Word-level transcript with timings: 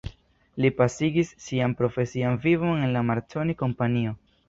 Li 0.65 0.71
pasigis 0.79 1.35
sian 1.49 1.77
profesian 1.83 2.43
vivon 2.49 2.85
en 2.89 2.99
la 2.99 3.07
Marconi 3.13 3.61
Kompanio. 3.65 4.21